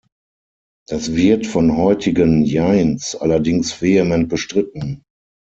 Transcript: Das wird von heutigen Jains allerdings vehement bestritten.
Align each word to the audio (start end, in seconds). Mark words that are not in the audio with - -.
Das 0.87 1.13
wird 1.13 1.45
von 1.45 1.77
heutigen 1.77 2.41
Jains 2.43 3.15
allerdings 3.15 3.83
vehement 3.83 4.29
bestritten. 4.29 5.03